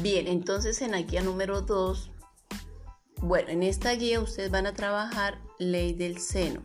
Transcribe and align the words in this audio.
Bien, 0.00 0.28
entonces 0.28 0.80
en 0.80 0.92
la 0.92 1.02
guía 1.02 1.22
número 1.22 1.62
2, 1.62 2.10
bueno, 3.20 3.48
en 3.48 3.64
esta 3.64 3.92
guía 3.92 4.20
ustedes 4.20 4.48
van 4.48 4.66
a 4.66 4.72
trabajar 4.72 5.40
ley 5.58 5.92
del 5.92 6.18
seno. 6.18 6.62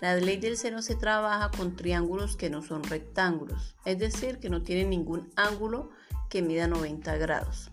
La 0.00 0.14
ley 0.16 0.38
del 0.38 0.56
seno 0.56 0.80
se 0.80 0.94
trabaja 0.94 1.50
con 1.50 1.76
triángulos 1.76 2.36
que 2.36 2.48
no 2.48 2.62
son 2.62 2.84
rectángulos, 2.84 3.76
es 3.84 3.98
decir, 3.98 4.38
que 4.38 4.48
no 4.48 4.62
tienen 4.62 4.88
ningún 4.88 5.30
ángulo 5.36 5.90
que 6.30 6.40
mida 6.40 6.68
90 6.68 7.18
grados. 7.18 7.70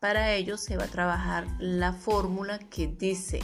Para 0.00 0.32
ello 0.32 0.56
se 0.56 0.78
va 0.78 0.84
a 0.84 0.88
trabajar 0.88 1.46
la 1.58 1.92
fórmula 1.92 2.58
que 2.58 2.86
dice 2.86 3.40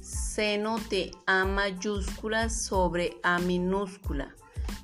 seno 0.00 0.78
de 0.90 1.10
A 1.26 1.44
mayúscula 1.44 2.50
sobre 2.50 3.16
A 3.24 3.40
minúscula 3.40 4.36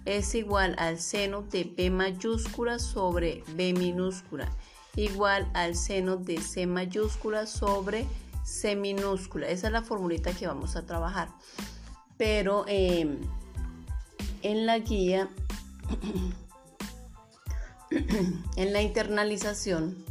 es 0.05 0.34
igual 0.34 0.74
al 0.78 0.98
seno 0.98 1.42
de 1.42 1.65
B 1.65 1.91
mayúscula 1.91 2.78
sobre 2.78 3.42
B 3.55 3.73
minúscula 3.73 4.51
igual 4.97 5.51
al 5.55 5.75
seno 5.75 6.16
de 6.16 6.41
C 6.41 6.66
mayúscula 6.66 7.47
sobre 7.47 8.07
C 8.45 8.77
minúscula. 8.77 9.48
Esa 9.48 9.69
es 9.69 9.73
la 9.73 9.83
formulita 9.83 10.33
que 10.33 10.47
vamos 10.47 10.77
a 10.77 10.87
trabajar. 10.87 11.29
Pero 12.16 12.65
em, 12.69 13.19
en 14.43 14.66
la 14.66 14.79
guía, 14.79 15.29
en 18.57 18.73
la 18.73 18.83
internalización, 18.83 20.05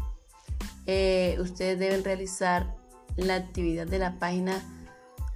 eh, 0.86 1.38
ustedes 1.40 1.80
deben 1.80 2.04
realizar 2.04 2.76
la 3.16 3.36
actividad 3.36 3.88
de 3.88 4.00
la 4.00 4.20
página 4.20 4.62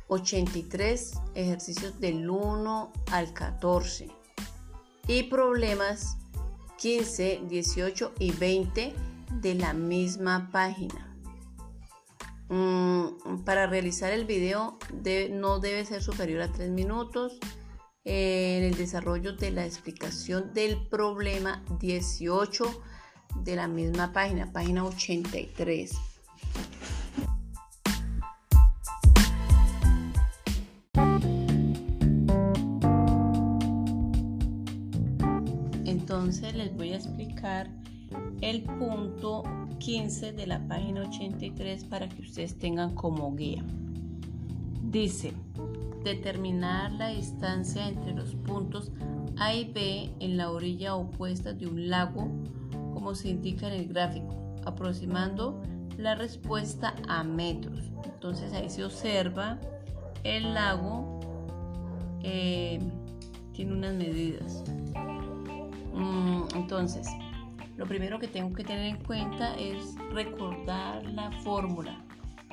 83, 0.08 1.14
ejercicios 1.36 2.00
del 2.00 2.30
1 2.30 2.92
al 3.12 3.34
14 3.34 4.10
y 5.08 5.24
problemas 5.24 6.18
15, 6.78 7.42
18 7.48 8.14
y 8.20 8.32
20 8.32 8.94
de 9.32 9.56
la 9.56 9.74
misma 9.74 10.50
página. 10.52 11.16
Mm, 12.50 13.44
para 13.44 13.68
realizar 13.68 14.12
el 14.12 14.26
video 14.26 14.78
no 15.32 15.60
debe 15.60 15.84
ser 15.86 16.02
superior 16.02 16.42
a 16.42 16.52
3 16.52 16.70
minutos. 16.70 17.40
en 18.10 18.64
el 18.64 18.78
desarrollo 18.78 19.34
de 19.34 19.52
la 19.52 19.66
explicación 19.66 20.54
del 20.54 20.88
problema 20.88 21.62
18 21.78 22.82
de 23.44 23.56
la 23.58 23.68
misma 23.68 24.14
página, 24.14 24.50
página 24.54 24.86
83. 24.86 25.92
Entonces 35.84 36.56
les 36.56 36.74
voy 36.74 36.94
a 36.94 36.96
explicar 36.96 37.70
el 38.42 38.64
punto 38.64 39.44
15 39.80 40.34
de 40.34 40.48
la 40.48 40.68
página 40.68 41.02
83 41.02 41.86
para 41.86 42.08
que 42.10 42.22
ustedes 42.22 42.58
tengan 42.58 42.96
como 42.96 43.36
guía. 43.36 43.64
Dice, 44.82 45.34
determinar 46.04 46.92
la 46.94 47.10
distancia 47.10 47.88
entre 47.88 48.14
los 48.14 48.36
puntos 48.36 48.92
A 49.38 49.54
y 49.54 49.66
B 49.72 50.12
en 50.20 50.38
la 50.38 50.52
orilla 50.52 50.96
opuesta 50.96 51.54
de 51.54 51.68
un 51.68 51.90
lago, 51.90 52.30
como 52.94 53.16
se 53.16 53.30
indica 53.30 53.68
en 53.68 53.82
el 53.82 53.88
gráfico, 53.88 54.36
aproximando 54.66 55.62
la 55.98 56.16
respuesta 56.16 56.96
a 57.08 57.24
metros. 57.24 57.92
Entonces 58.06 58.54
ahí 58.54 58.70
se 58.70 58.84
observa 58.84 59.60
el 60.24 60.54
lago 60.54 61.20
eh, 62.24 62.80
tiene 63.54 63.74
unas 63.74 63.94
medidas. 63.94 64.64
Mm, 65.94 66.44
entonces, 66.56 67.08
lo 67.78 67.86
primero 67.86 68.20
que 68.20 68.28
tengo 68.28 68.54
que 68.54 68.64
tener 68.64 68.88
en 68.88 69.04
cuenta 69.04 69.56
es 69.56 69.96
recordar 70.12 71.06
la 71.06 71.32
fórmula. 71.44 72.04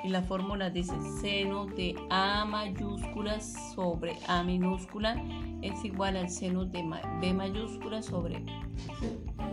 Y 0.05 0.11
la 0.11 0.21
fórmula 0.21 0.69
dice 0.69 0.93
seno 1.23 1.65
de 1.65 1.97
A 2.11 2.45
mayúscula 2.45 3.41
sobre 3.41 4.19
A 4.29 4.43
minúscula 4.43 5.17
es 5.63 5.83
igual 5.83 6.19
al 6.19 6.29
seno 6.29 6.67
de 6.67 6.84
B 7.23 7.33
mayúscula 7.33 8.03
sobre 8.03 8.45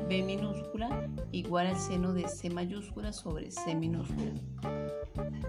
B 0.10 0.24
minúscula 0.24 1.08
igual 1.32 1.68
al 1.68 1.78
seno 1.78 2.12
de 2.12 2.28
C 2.28 2.50
mayúscula 2.50 3.14
sobre 3.14 3.50
C 3.50 3.74
minúscula. 3.76 4.34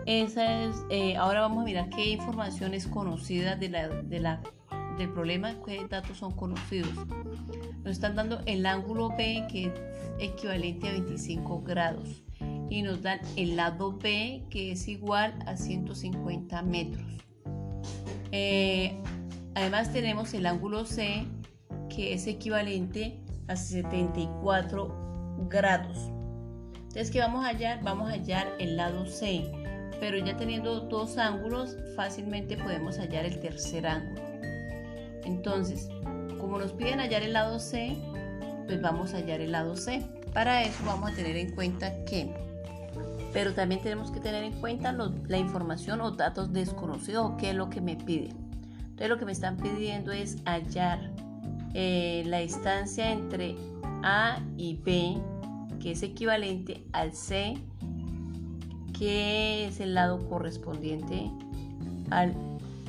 Esa 0.07 0.63
es, 0.63 0.77
eh, 0.89 1.17
ahora 1.17 1.41
vamos 1.41 1.63
a 1.63 1.65
mirar 1.65 1.89
qué 1.91 2.07
información 2.11 2.73
es 2.73 2.87
conocida 2.87 3.57
de 3.57 3.71
la, 3.71 3.89
de 3.89 4.21
la 4.21 4.41
del 4.99 5.09
problema, 5.11 5.55
qué 5.67 5.85
datos 5.89 6.19
son 6.19 6.31
conocidos. 6.31 6.93
Nos 7.85 7.93
están 7.93 8.15
dando 8.15 8.41
el 8.47 8.65
ángulo 8.67 9.11
B 9.11 9.47
que 9.51 9.67
es 9.67 9.73
equivalente 10.19 10.89
a 10.89 10.93
25 10.93 11.63
grados 11.63 12.23
y 12.71 12.83
nos 12.83 13.03
dan 13.03 13.21
el 13.37 13.57
lado 13.57 13.99
B 13.99 14.45
que 14.49 14.73
es 14.73 14.89
igual 14.89 15.35
a 15.47 15.57
150 15.57 16.63
metros. 16.63 17.05
Eh, 18.31 18.97
además 19.55 19.93
tenemos 19.93 20.33
el 20.35 20.47
ángulo 20.47 20.85
C 20.85 21.27
que 21.95 22.15
es 22.15 22.27
equivalente 22.27 23.21
a 23.49 23.57
74 23.57 25.47
grados. 25.49 25.99
Entonces, 26.75 27.11
¿qué 27.11 27.21
vamos 27.21 27.45
a 27.45 27.49
hallar? 27.49 27.83
Vamos 27.83 28.11
a 28.11 28.15
hallar 28.15 28.53
el 28.59 28.77
lado 28.77 29.07
C, 29.07 29.51
pero 29.99 30.19
ya 30.19 30.37
teniendo 30.37 30.81
dos 30.81 31.19
ángulos, 31.19 31.77
fácilmente 31.97 32.57
podemos 32.57 32.99
hallar 32.99 33.25
el 33.25 33.41
tercer 33.41 33.87
ángulo. 33.87 34.23
Entonces, 35.25 35.89
como 36.43 36.59
nos 36.59 36.73
piden 36.73 36.99
hallar 36.99 37.23
el 37.23 37.35
lado 37.35 37.61
C, 37.61 37.97
pues 38.67 38.83
vamos 38.83 39.15
a 39.15 39.19
hallar 39.19 39.41
el 39.41 39.53
lado 39.53 39.77
C. 39.77 40.03
Para 40.35 40.65
eso 40.65 40.83
vamos 40.85 41.13
a 41.13 41.15
tener 41.15 41.37
en 41.37 41.55
cuenta 41.55 42.05
que, 42.05 42.35
pero 43.33 43.55
también 43.55 43.81
tenemos 43.81 44.11
que 44.11 44.19
tener 44.19 44.43
en 44.43 44.53
cuenta 44.55 44.91
la 44.91 45.39
información 45.39 46.01
o 46.01 46.11
datos 46.11 46.53
desconocidos, 46.53 47.35
qué 47.39 47.51
es 47.51 47.55
lo 47.55 47.71
que 47.71 47.81
me 47.81 47.95
piden. 47.95 48.37
Entonces 48.81 49.09
lo 49.09 49.19
que 49.19 49.25
me 49.25 49.31
están 49.31 49.57
pidiendo 49.57 50.11
es 50.11 50.39
hallar 50.45 51.13
eh, 51.75 52.25
la 52.27 52.39
distancia 52.39 53.13
entre 53.13 53.55
A 54.03 54.41
y 54.57 54.75
B, 54.79 55.19
que 55.81 55.93
es 55.93 56.03
equivalente 56.03 56.83
al 56.91 57.13
C, 57.13 57.57
que 58.99 59.69
es 59.69 59.79
el 59.79 59.95
lado 59.95 60.29
correspondiente 60.29 61.31
al 62.11 62.35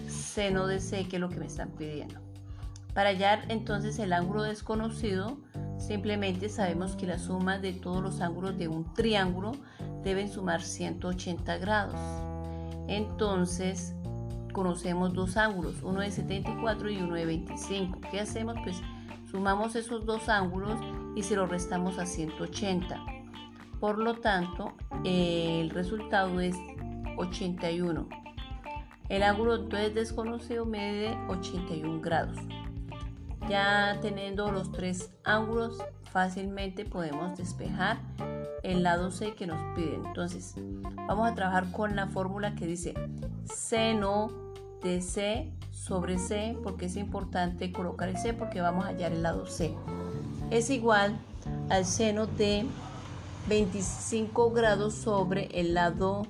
seno 0.07 0.65
de 0.65 0.79
C, 0.79 1.07
que 1.07 1.17
es 1.17 1.19
lo 1.19 1.29
que 1.29 1.37
me 1.37 1.45
están 1.45 1.69
pidiendo. 1.69 2.23
Para 2.93 3.09
hallar 3.09 3.45
entonces 3.49 3.97
el 3.99 4.13
ángulo 4.13 4.43
desconocido, 4.43 5.37
simplemente 5.77 6.47
sabemos 6.49 6.95
que 6.95 7.07
la 7.07 7.17
suma 7.17 7.57
de 7.57 7.73
todos 7.73 8.03
los 8.03 8.21
ángulos 8.21 8.57
de 8.57 8.67
un 8.67 8.93
triángulo 8.93 9.53
deben 10.03 10.29
sumar 10.29 10.61
180 10.61 11.57
grados. 11.57 11.99
Entonces, 12.87 13.95
conocemos 14.51 15.13
dos 15.13 15.37
ángulos, 15.37 15.81
uno 15.81 16.01
de 16.01 16.11
74 16.11 16.89
y 16.91 16.97
uno 16.97 17.15
de 17.15 17.25
25. 17.25 17.99
¿Qué 18.11 18.19
hacemos? 18.19 18.55
Pues 18.63 18.79
sumamos 19.29 19.75
esos 19.75 20.05
dos 20.05 20.29
ángulos 20.29 20.79
y 21.15 21.23
se 21.23 21.35
los 21.35 21.49
restamos 21.49 21.97
a 21.97 22.05
180. 22.05 23.03
Por 23.79 23.97
lo 23.97 24.15
tanto, 24.15 24.73
el 25.03 25.71
resultado 25.71 26.39
es 26.39 26.55
81. 27.17 28.07
El 29.09 29.23
ángulo 29.23 29.55
entonces 29.55 29.93
desconocido 29.93 30.65
mide 30.65 31.17
81 31.27 32.01
grados. 32.01 32.37
Ya 33.49 33.97
teniendo 34.01 34.51
los 34.51 34.71
tres 34.71 35.11
ángulos, 35.23 35.83
fácilmente 36.11 36.85
podemos 36.85 37.37
despejar 37.37 37.99
el 38.63 38.83
lado 38.83 39.11
C 39.11 39.33
que 39.35 39.45
nos 39.47 39.59
piden. 39.75 40.05
Entonces, 40.05 40.55
vamos 41.07 41.29
a 41.29 41.35
trabajar 41.35 41.71
con 41.71 41.95
la 41.95 42.07
fórmula 42.07 42.55
que 42.55 42.65
dice 42.65 42.93
seno 43.45 44.31
de 44.81 45.01
C 45.01 45.51
sobre 45.71 46.17
C, 46.17 46.57
porque 46.63 46.85
es 46.85 46.95
importante 46.95 47.71
colocar 47.71 48.09
el 48.09 48.17
C 48.17 48.33
porque 48.33 48.61
vamos 48.61 48.85
a 48.85 48.89
hallar 48.89 49.11
el 49.11 49.23
lado 49.23 49.45
C. 49.45 49.75
Es 50.49 50.69
igual 50.69 51.17
al 51.69 51.85
seno 51.85 52.27
de 52.27 52.65
25 53.49 54.51
grados 54.51 54.93
sobre 54.93 55.47
el 55.59 55.73
lado 55.73 56.23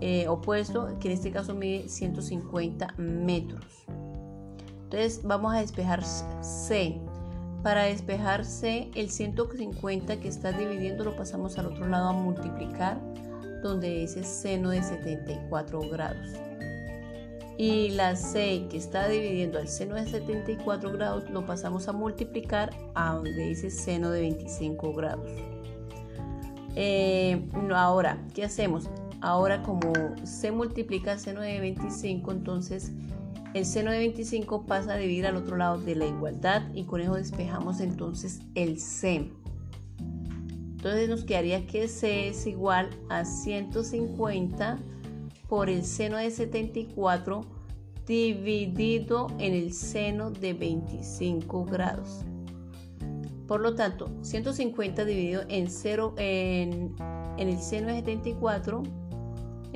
eh, 0.00 0.28
opuesto, 0.28 0.98
que 1.00 1.08
en 1.08 1.14
este 1.14 1.30
caso 1.30 1.54
mide 1.54 1.88
150 1.88 2.94
metros. 2.96 3.85
Entonces 4.86 5.20
vamos 5.24 5.52
a 5.52 5.58
despejar 5.58 6.04
C. 6.04 7.00
Para 7.64 7.82
despejar 7.82 8.44
C, 8.44 8.88
el 8.94 9.10
150 9.10 10.20
que 10.20 10.28
está 10.28 10.52
dividiendo 10.52 11.04
lo 11.04 11.16
pasamos 11.16 11.58
al 11.58 11.66
otro 11.66 11.88
lado 11.88 12.10
a 12.10 12.12
multiplicar, 12.12 13.00
donde 13.64 13.90
dice 13.90 14.22
seno 14.22 14.70
de 14.70 14.84
74 14.84 15.80
grados. 15.90 16.28
Y 17.58 17.90
la 17.90 18.14
C 18.14 18.68
que 18.70 18.76
está 18.76 19.08
dividiendo 19.08 19.58
al 19.58 19.66
seno 19.66 19.96
de 19.96 20.06
74 20.06 20.92
grados 20.92 21.28
lo 21.30 21.44
pasamos 21.44 21.88
a 21.88 21.92
multiplicar 21.92 22.70
a 22.94 23.14
donde 23.14 23.48
dice 23.48 23.70
seno 23.70 24.10
de 24.10 24.20
25 24.20 24.92
grados. 24.92 25.28
Eh, 26.76 27.44
ahora, 27.74 28.24
¿qué 28.34 28.44
hacemos? 28.44 28.88
Ahora 29.20 29.64
como 29.64 29.92
se 30.22 30.52
multiplica 30.52 31.18
seno 31.18 31.40
de 31.40 31.58
25, 31.58 32.30
entonces 32.30 32.92
el 33.56 33.64
seno 33.64 33.90
de 33.90 33.98
25 33.98 34.66
pasa 34.66 34.92
a 34.92 34.96
dividir 34.96 35.26
al 35.26 35.36
otro 35.36 35.56
lado 35.56 35.78
de 35.78 35.96
la 35.96 36.04
igualdad 36.04 36.62
y 36.74 36.84
con 36.84 37.00
eso 37.00 37.14
despejamos 37.14 37.80
entonces 37.80 38.40
el 38.54 38.78
C. 38.78 39.30
Entonces 40.76 41.08
nos 41.08 41.24
quedaría 41.24 41.66
que 41.66 41.88
C 41.88 42.28
es 42.28 42.46
igual 42.46 42.90
a 43.08 43.24
150 43.24 44.78
por 45.48 45.70
el 45.70 45.84
seno 45.84 46.18
de 46.18 46.30
74 46.30 47.46
dividido 48.06 49.28
en 49.38 49.54
el 49.54 49.72
seno 49.72 50.30
de 50.30 50.52
25 50.52 51.64
grados. 51.64 52.26
Por 53.48 53.60
lo 53.60 53.74
tanto, 53.74 54.10
150 54.20 55.06
dividido 55.06 55.42
en, 55.48 55.70
0, 55.70 56.14
en, 56.18 56.94
el 57.38 57.58
seno 57.58 57.88
de 57.88 58.00
74, 58.00 58.82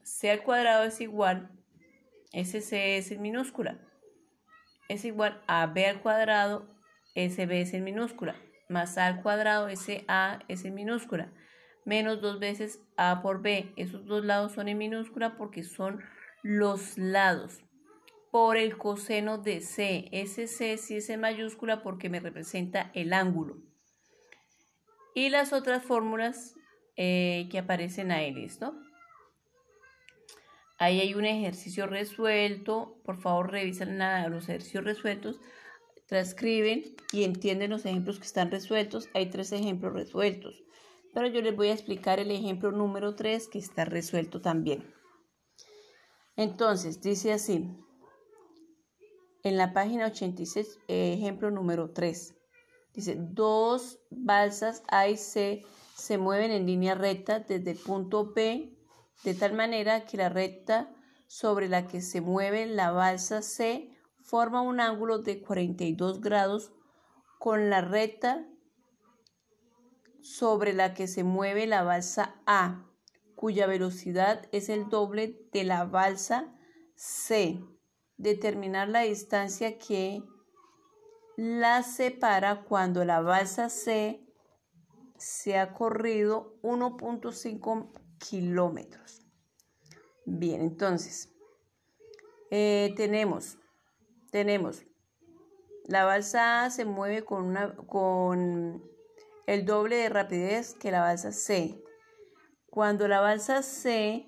C 0.08 0.30
al 0.30 0.42
cuadrado 0.42 0.84
es 0.84 1.00
igual, 1.00 1.50
SC 2.32 2.98
es 2.98 3.10
en 3.10 3.22
minúscula, 3.22 3.78
es 4.88 5.04
igual 5.04 5.42
a 5.46 5.66
B 5.66 5.86
al 5.86 6.00
cuadrado, 6.00 6.66
SB 7.14 7.60
es 7.60 7.74
en 7.74 7.84
minúscula, 7.84 8.36
más 8.68 8.98
A 8.98 9.06
al 9.06 9.22
cuadrado, 9.22 9.68
SA 9.68 10.40
es 10.48 10.64
en 10.64 10.74
minúscula 10.74 11.32
menos 11.88 12.20
dos 12.20 12.38
veces 12.38 12.80
A 12.96 13.22
por 13.22 13.40
B. 13.40 13.72
Esos 13.76 14.04
dos 14.04 14.24
lados 14.24 14.52
son 14.52 14.68
en 14.68 14.78
minúscula 14.78 15.36
porque 15.36 15.64
son 15.64 16.00
los 16.42 16.98
lados. 16.98 17.64
Por 18.30 18.58
el 18.58 18.76
coseno 18.76 19.38
de 19.38 19.62
C. 19.62 20.08
Ese 20.12 20.46
C 20.46 20.76
sí 20.76 20.98
es 20.98 21.08
en 21.08 21.20
mayúscula 21.20 21.82
porque 21.82 22.10
me 22.10 22.20
representa 22.20 22.90
el 22.94 23.14
ángulo. 23.14 23.56
Y 25.14 25.30
las 25.30 25.54
otras 25.54 25.82
fórmulas 25.82 26.54
eh, 26.96 27.48
que 27.50 27.58
aparecen 27.58 28.12
ahí, 28.12 28.34
¿listo? 28.34 28.74
Ahí 30.78 31.00
hay 31.00 31.14
un 31.14 31.24
ejercicio 31.24 31.86
resuelto. 31.86 33.00
Por 33.04 33.20
favor, 33.20 33.50
revisan 33.50 33.98
los 34.30 34.48
ejercicios 34.48 34.84
resueltos. 34.84 35.40
Transcriben 36.06 36.84
y 37.12 37.24
entienden 37.24 37.70
los 37.70 37.84
ejemplos 37.84 38.18
que 38.18 38.26
están 38.26 38.50
resueltos. 38.50 39.08
Hay 39.14 39.26
tres 39.26 39.52
ejemplos 39.52 39.92
resueltos 39.92 40.62
pero 41.18 41.28
yo 41.28 41.40
les 41.42 41.56
voy 41.56 41.68
a 41.68 41.72
explicar 41.72 42.20
el 42.20 42.30
ejemplo 42.30 42.70
número 42.70 43.14
3 43.14 43.48
que 43.48 43.58
está 43.58 43.84
resuelto 43.84 44.40
también. 44.40 44.94
Entonces, 46.36 47.00
dice 47.00 47.32
así, 47.32 47.68
en 49.42 49.56
la 49.56 49.72
página 49.72 50.06
86, 50.06 50.78
ejemplo 50.86 51.50
número 51.50 51.90
3, 51.90 52.36
dice, 52.94 53.16
dos 53.18 53.98
balsas 54.10 54.82
A 54.88 55.08
y 55.08 55.16
C 55.16 55.64
se 55.96 56.18
mueven 56.18 56.52
en 56.52 56.66
línea 56.66 56.94
recta 56.94 57.40
desde 57.40 57.72
el 57.72 57.78
punto 57.78 58.32
B 58.32 58.77
de 59.24 59.34
tal 59.34 59.52
manera 59.52 60.04
que 60.04 60.16
la 60.16 60.28
recta 60.28 60.94
sobre 61.26 61.68
la 61.68 61.86
que 61.86 62.00
se 62.00 62.20
mueve 62.20 62.66
la 62.66 62.90
balsa 62.90 63.42
C 63.42 63.90
forma 64.22 64.62
un 64.62 64.80
ángulo 64.80 65.18
de 65.18 65.42
42 65.42 66.20
grados 66.20 66.72
con 67.38 67.70
la 67.70 67.80
recta 67.80 68.46
sobre 70.20 70.72
la 70.72 70.94
que 70.94 71.06
se 71.06 71.24
mueve 71.24 71.66
la 71.66 71.82
balsa 71.82 72.40
A, 72.46 72.86
cuya 73.34 73.66
velocidad 73.66 74.48
es 74.52 74.68
el 74.68 74.88
doble 74.88 75.48
de 75.52 75.64
la 75.64 75.84
balsa 75.84 76.54
C. 76.94 77.60
Determinar 78.16 78.88
la 78.88 79.02
distancia 79.02 79.78
que 79.78 80.22
la 81.36 81.82
separa 81.84 82.64
cuando 82.64 83.04
la 83.04 83.20
balsa 83.20 83.68
C 83.68 84.26
se 85.16 85.56
ha 85.56 85.72
corrido 85.72 86.58
1.5 86.62 88.07
kilómetros. 88.18 89.22
Bien, 90.24 90.60
entonces, 90.60 91.32
eh, 92.50 92.92
tenemos, 92.96 93.58
tenemos, 94.30 94.84
la 95.86 96.04
balsa 96.04 96.68
se 96.70 96.84
mueve 96.84 97.24
con, 97.24 97.44
una, 97.44 97.74
con 97.74 98.82
el 99.46 99.64
doble 99.64 99.96
de 99.96 100.08
rapidez 100.10 100.74
que 100.74 100.90
la 100.90 101.00
balsa 101.00 101.32
C. 101.32 101.82
Cuando 102.68 103.08
la 103.08 103.20
balsa 103.20 103.62
C 103.62 104.26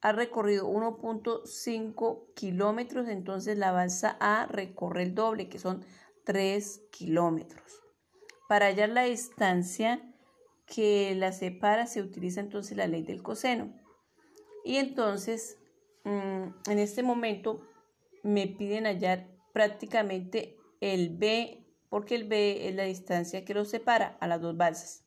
ha 0.00 0.12
recorrido 0.12 0.66
1.5 0.66 2.34
kilómetros, 2.34 3.08
entonces 3.08 3.58
la 3.58 3.72
balsa 3.72 4.16
A 4.20 4.46
recorre 4.46 5.02
el 5.02 5.14
doble, 5.14 5.48
que 5.48 5.58
son 5.58 5.84
3 6.24 6.82
kilómetros. 6.90 7.82
Para 8.48 8.66
hallar 8.66 8.88
la 8.90 9.04
distancia 9.04 10.13
que 10.66 11.14
la 11.14 11.32
separa, 11.32 11.86
se 11.86 12.02
utiliza 12.02 12.40
entonces 12.40 12.76
la 12.76 12.86
ley 12.86 13.02
del 13.02 13.22
coseno. 13.22 13.72
Y 14.64 14.76
entonces, 14.76 15.58
mm, 16.04 16.70
en 16.70 16.78
este 16.78 17.02
momento, 17.02 17.60
me 18.22 18.46
piden 18.46 18.84
hallar 18.86 19.28
prácticamente 19.52 20.56
el 20.80 21.16
B 21.16 21.64
porque 21.94 22.16
el 22.16 22.24
B 22.24 22.68
es 22.68 22.74
la 22.74 22.82
distancia 22.82 23.44
que 23.44 23.54
los 23.54 23.70
separa 23.70 24.16
a 24.18 24.26
las 24.26 24.40
dos 24.40 24.56
balsas. 24.56 25.04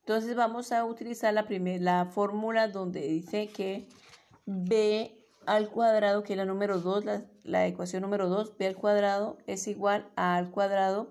Entonces 0.00 0.34
vamos 0.34 0.72
a 0.72 0.84
utilizar 0.84 1.32
la, 1.32 1.46
la 1.48 2.06
fórmula 2.06 2.66
donde 2.66 3.02
dice 3.02 3.46
que 3.46 3.88
B 4.44 5.16
al 5.46 5.68
cuadrado, 5.70 6.24
que 6.24 6.32
es 6.32 6.36
la 6.36 6.44
número 6.44 6.80
2, 6.80 7.04
la, 7.44 7.66
ecuación 7.68 8.02
número 8.02 8.28
2, 8.28 8.58
B 8.58 8.66
al 8.66 8.74
cuadrado 8.74 9.38
es 9.46 9.68
igual 9.68 10.10
a 10.16 10.36
al 10.36 10.50
cuadrado, 10.50 11.08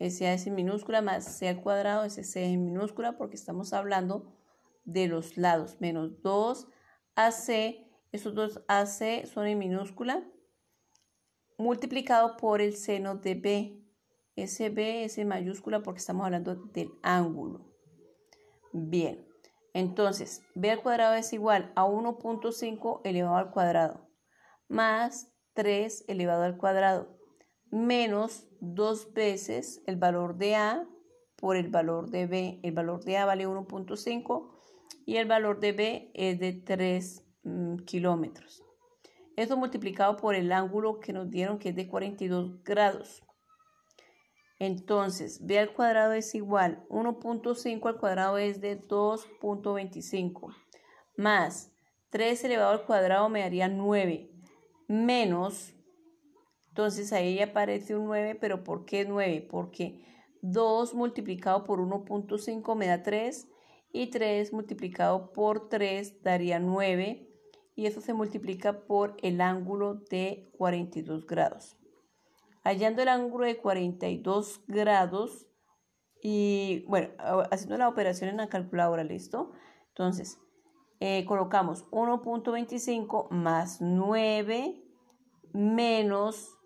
SA 0.00 0.32
es 0.32 0.46
en 0.46 0.54
minúscula, 0.54 1.02
más 1.02 1.24
C 1.24 1.48
al 1.48 1.60
cuadrado, 1.60 2.04
ese 2.04 2.24
C 2.24 2.44
en 2.44 2.64
minúscula, 2.64 3.16
porque 3.16 3.36
estamos 3.36 3.72
hablando 3.72 4.34
de 4.84 5.06
los 5.06 5.36
lados, 5.36 5.80
menos 5.80 6.20
2 6.22 6.66
AC, 7.14 7.86
esos 8.12 8.34
dos 8.34 8.62
AC 8.66 9.26
son 9.26 9.46
en 9.46 9.58
minúscula, 9.58 10.24
multiplicado 11.58 12.36
por 12.36 12.60
el 12.60 12.74
seno 12.74 13.16
de 13.16 13.34
B, 13.34 13.80
SB 14.36 15.04
es 15.04 15.18
en 15.18 15.28
mayúscula 15.28 15.82
porque 15.82 15.98
estamos 15.98 16.24
hablando 16.24 16.54
del 16.54 16.90
ángulo. 17.02 17.66
Bien, 18.72 19.26
Entonces, 19.74 20.42
b 20.54 20.70
al 20.70 20.82
cuadrado 20.82 21.14
es 21.14 21.32
igual 21.32 21.72
a 21.76 21.84
1.5 21.84 23.02
elevado 23.04 23.36
al 23.36 23.50
cuadrado 23.50 24.10
más 24.70 25.32
3 25.54 26.04
elevado 26.08 26.44
al 26.44 26.56
cuadrado 26.56 27.19
menos 27.70 28.46
dos 28.60 29.12
veces 29.12 29.82
el 29.86 29.96
valor 29.96 30.36
de 30.36 30.56
a 30.56 30.86
por 31.36 31.56
el 31.56 31.68
valor 31.68 32.10
de 32.10 32.26
b. 32.26 32.60
El 32.62 32.72
valor 32.72 33.04
de 33.04 33.16
a 33.16 33.26
vale 33.26 33.46
1.5 33.46 34.50
y 35.06 35.16
el 35.16 35.26
valor 35.26 35.60
de 35.60 35.72
b 35.72 36.10
es 36.14 36.38
de 36.38 36.52
3 36.52 37.24
mm, 37.44 37.76
kilómetros. 37.84 38.62
Esto 39.36 39.56
multiplicado 39.56 40.16
por 40.16 40.34
el 40.34 40.52
ángulo 40.52 41.00
que 41.00 41.12
nos 41.12 41.30
dieron 41.30 41.58
que 41.58 41.70
es 41.70 41.76
de 41.76 41.88
42 41.88 42.62
grados. 42.62 43.22
Entonces, 44.58 45.46
b 45.46 45.58
al 45.58 45.72
cuadrado 45.72 46.12
es 46.12 46.34
igual, 46.34 46.84
1.5 46.90 47.88
al 47.88 47.96
cuadrado 47.96 48.36
es 48.36 48.60
de 48.60 48.78
2.25, 48.78 50.54
más 51.16 51.72
3 52.10 52.44
elevado 52.44 52.72
al 52.72 52.84
cuadrado 52.84 53.30
me 53.30 53.40
daría 53.40 53.68
9, 53.68 54.30
menos, 54.88 55.72
entonces 56.80 57.12
ahí 57.12 57.40
aparece 57.40 57.94
un 57.94 58.06
9, 58.06 58.36
pero 58.40 58.64
¿por 58.64 58.86
qué 58.86 59.04
9? 59.04 59.46
Porque 59.50 60.02
2 60.40 60.94
multiplicado 60.94 61.64
por 61.64 61.78
1.5 61.78 62.74
me 62.74 62.86
da 62.86 63.02
3 63.02 63.48
y 63.92 64.06
3 64.06 64.54
multiplicado 64.54 65.30
por 65.34 65.68
3 65.68 66.22
daría 66.22 66.58
9 66.58 67.28
y 67.76 67.84
eso 67.84 68.00
se 68.00 68.14
multiplica 68.14 68.86
por 68.86 69.18
el 69.22 69.42
ángulo 69.42 69.96
de 70.10 70.50
42 70.56 71.26
grados 71.26 71.76
hallando 72.64 73.02
el 73.02 73.08
ángulo 73.08 73.44
de 73.44 73.58
42 73.58 74.62
grados 74.66 75.46
y 76.22 76.86
bueno, 76.88 77.10
haciendo 77.50 77.76
la 77.76 77.88
operación 77.88 78.30
en 78.30 78.38
la 78.38 78.48
calculadora, 78.48 79.04
¿listo? 79.04 79.52
Entonces, 79.88 80.38
eh, 81.00 81.26
colocamos 81.26 81.84
1.25 81.90 83.28
más 83.30 83.82
9 83.82 84.82
menos 85.52 86.59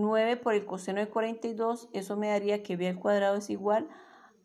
9 0.00 0.36
por 0.36 0.54
el 0.54 0.66
coseno 0.66 1.00
de 1.00 1.08
42, 1.08 1.88
eso 1.92 2.16
me 2.16 2.28
daría 2.28 2.62
que 2.62 2.76
b 2.76 2.88
al 2.88 2.98
cuadrado 2.98 3.36
es 3.36 3.50
igual 3.50 3.88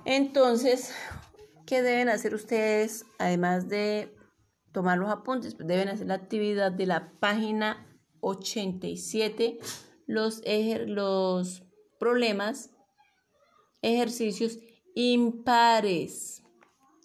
Entonces, 0.05 0.95
¿qué 1.67 1.83
deben 1.83 2.09
hacer 2.09 2.35
ustedes, 2.35 3.07
además 3.19 3.69
de 3.69 4.15
tomar 4.73 4.99
los 4.99 5.11
apuntes, 5.11 5.55
pues, 5.55 5.67
deben 5.69 5.89
hacer 5.89 6.09
la 6.09 6.15
actividad 6.15 6.73
de 6.73 6.87
la 6.87 7.13
página 7.21 7.87
87, 8.21 9.59
los, 10.07 10.43
los 10.87 11.63
problemas, 11.99 12.71
ejercicios 13.83 14.59
impares. 14.95 16.43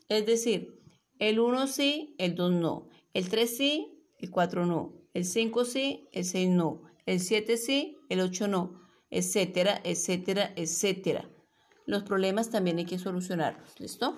Es 0.07 0.25
decir, 0.25 0.78
el 1.19 1.39
1 1.39 1.67
sí, 1.67 2.15
el 2.17 2.35
2 2.35 2.51
no, 2.53 2.89
el 3.13 3.29
3 3.29 3.57
sí, 3.57 4.03
el 4.17 4.31
4 4.31 4.65
no, 4.65 4.93
el 5.13 5.25
5 5.25 5.65
sí, 5.65 6.07
el 6.11 6.25
6 6.25 6.49
no, 6.49 6.81
el 7.05 7.19
7 7.19 7.57
sí, 7.57 7.97
el 8.09 8.21
8 8.21 8.47
no, 8.47 8.81
etcétera, 9.09 9.81
etcétera, 9.83 10.53
etcétera. 10.55 11.29
Los 11.85 12.03
problemas 12.03 12.49
también 12.49 12.77
hay 12.77 12.85
que 12.85 12.99
solucionarlos, 12.99 13.79
¿listo? 13.79 14.15